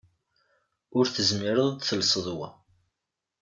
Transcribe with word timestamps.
Ur 0.97 1.05
tezmireḍ 1.07 1.67
ad 1.69 1.81
telseḍ 1.81 2.27
wa. 2.37 2.49